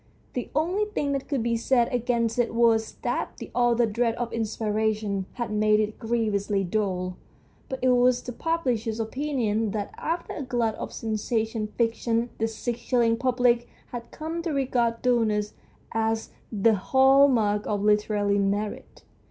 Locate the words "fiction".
11.77-12.31